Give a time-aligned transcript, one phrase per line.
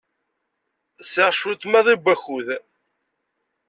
[1.11, 2.47] Sɛiɣ cwiṭ maḍi n wakud.